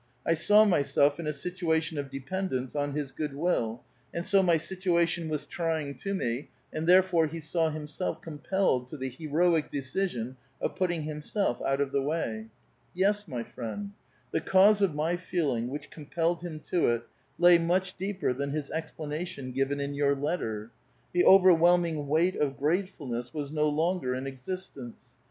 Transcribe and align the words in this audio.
I 0.25 0.33
saw 0.33 0.65
myself 0.65 1.19
in 1.19 1.27
a 1.27 1.31
situation 1.31 1.99
of 1.99 2.09
dependence 2.09 2.75
on 2.75 2.93
his 2.93 3.11
good 3.11 3.35
will, 3.35 3.83
and 4.11 4.25
so 4.25 4.41
mj' 4.41 4.59
situation 4.61 5.29
was 5.29 5.45
trying 5.45 5.93
to 5.99 6.15
me, 6.15 6.49
and 6.73 6.87
therefore 6.87 7.27
he 7.27 7.39
saw 7.39 7.69
himself 7.69 8.19
compelled 8.19 8.87
to 8.87 8.97
the 8.97 9.09
heroic 9.09 9.69
decision 9.69 10.37
of 10.59 10.75
putting 10.75 11.03
himself 11.03 11.61
out 11.61 11.79
of 11.79 11.91
the 11.91 12.01
way. 12.01 12.47
Yes, 12.95 13.27
my 13.27 13.43
friend, 13.43 13.91
the 14.31 14.41
cause 14.41 14.81
of 14.81 14.95
my 14.95 15.17
feeling, 15.17 15.67
which 15.69 15.91
ctompelled 15.91 16.41
him 16.41 16.61
to 16.71 16.87
it, 16.87 17.03
lay 17.37 17.59
much 17.59 17.95
deeper 17.95 18.33
than 18.33 18.49
his 18.49 18.71
explanation 18.71 19.51
given 19.51 19.79
in 19.79 19.93
your 19.93 20.15
letter. 20.15 20.71
The 21.13 21.25
overwhelming 21.25 22.07
weight 22.07 22.35
of 22.35 22.57
grate 22.57 22.89
fulness 22.89 23.35
was 23.35 23.51
no 23.51 23.69
lonorcr 23.71 24.17
in 24.17 24.25
existence. 24.25 25.13